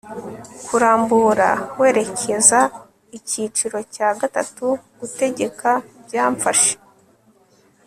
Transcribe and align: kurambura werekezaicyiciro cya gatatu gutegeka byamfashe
kurambura 0.65 1.49
werekezaicyiciro 1.79 3.79
cya 3.95 4.09
gatatu 4.19 4.65
gutegeka 4.99 5.69
byamfashe 6.05 6.73